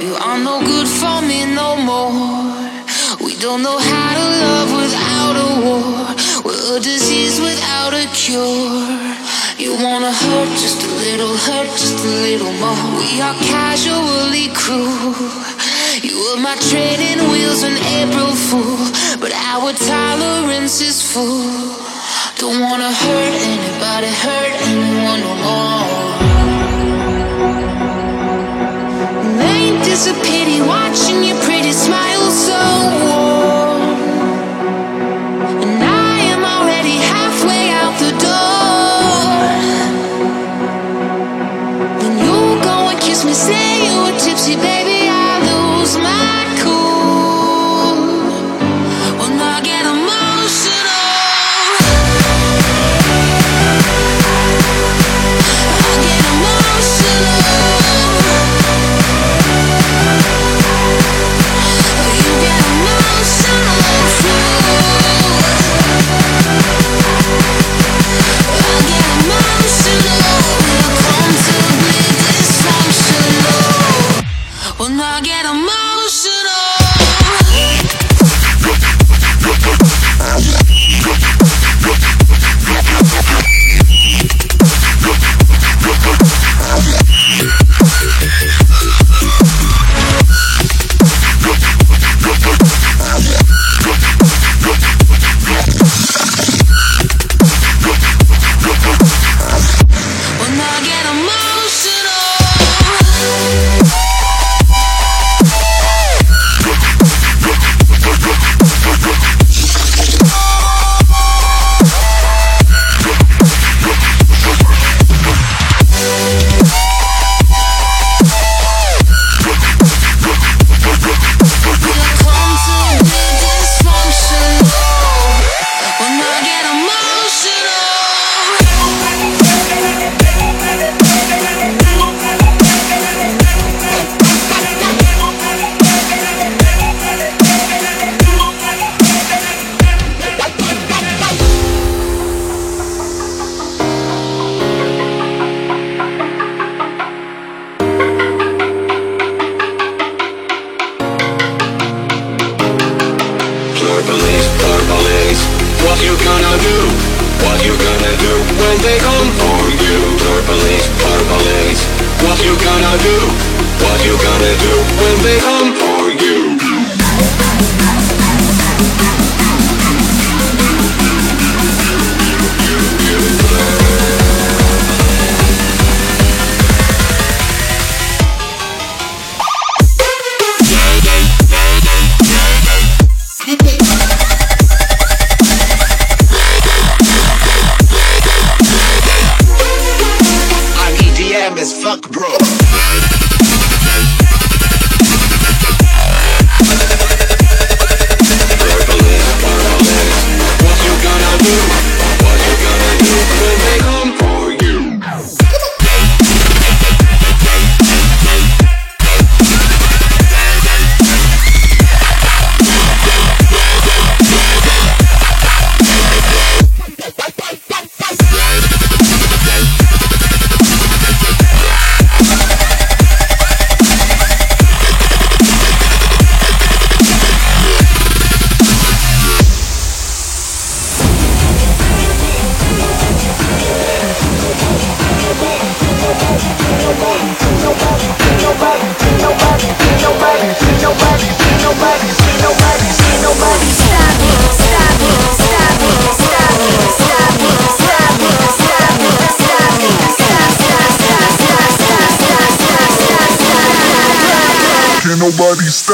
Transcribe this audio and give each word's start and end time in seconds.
You 0.00 0.14
are 0.14 0.38
no 0.38 0.60
good 0.60 0.86
for 0.86 1.20
me 1.26 1.44
no 1.44 1.74
more. 1.74 2.54
We 3.18 3.34
don't 3.34 3.62
know 3.62 3.78
how 3.78 4.10
to 4.14 4.24
love 4.44 4.70
without 4.78 5.34
a 5.34 5.50
war. 5.66 6.14
We're 6.44 6.76
a 6.76 6.80
disease 6.80 7.40
without 7.40 7.92
a 7.94 8.06
cure. 8.14 8.86
You 9.58 9.74
wanna 9.82 10.12
hurt 10.12 10.50
just 10.54 10.86
a 10.86 10.90
little, 11.02 11.34
hurt 11.36 11.66
just 11.74 11.98
a 12.04 12.14
little 12.26 12.52
more. 12.62 12.78
We 13.02 13.20
are 13.20 13.34
casually 13.42 14.54
cruel. 14.54 15.18
You 16.06 16.14
were 16.22 16.40
my 16.46 16.54
training 16.70 17.18
wheels 17.32 17.64
on 17.64 17.74
April 17.98 18.30
Fool, 18.46 18.78
but 19.18 19.32
our 19.50 19.72
tolerance 19.72 20.80
is 20.80 21.02
full. 21.02 21.74
Don't 22.36 22.60
wanna 22.62 22.92
hurt 22.92 23.34
anybody, 23.50 24.10
hurt 24.22 24.52
anyone 24.62 25.20
no 25.26 25.34
more. 25.42 25.77
This 29.98 30.06
a 30.06 30.14
pity 30.30 30.60
watching 30.60 31.24
your 31.24 31.37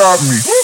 stop 0.05 0.21
me. 0.29 0.64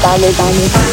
Dale, 0.00 0.32
dale. 0.32 0.91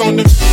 on 0.00 0.16
the 0.16 0.49